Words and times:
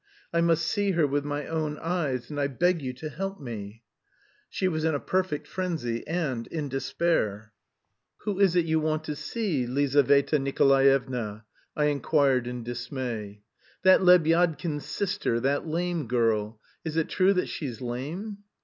"I 0.33 0.41
must 0.41 0.65
see 0.65 0.93
her 0.93 1.05
with 1.05 1.25
my 1.25 1.45
own 1.45 1.77
eyes, 1.77 2.31
and 2.31 2.39
I 2.39 2.47
beg 2.47 2.81
you 2.81 2.91
to 2.93 3.07
help 3.09 3.39
me." 3.39 3.83
She 4.49 4.67
was 4.67 4.83
in 4.83 4.95
a 4.95 4.99
perfect 4.99 5.47
frenzy, 5.47 6.07
and 6.07 6.47
in 6.47 6.69
despair. 6.69 7.53
"Who 8.21 8.39
is 8.39 8.55
it 8.55 8.65
you 8.65 8.79
want 8.79 9.03
to 9.03 9.15
see, 9.15 9.67
Lizaveta 9.67 10.39
Nikolaevna?" 10.39 11.45
I 11.77 11.85
inquired 11.85 12.47
in 12.47 12.63
dismay. 12.63 13.43
"That 13.83 14.01
Lebyadkin's 14.01 14.87
sister, 14.87 15.39
that 15.41 15.67
lame 15.67 16.07
girl.... 16.07 16.59
Is 16.83 16.97
it 16.97 17.07
true 17.07 17.33
that 17.35 17.45
she's 17.47 17.79
lame?" 17.79 18.39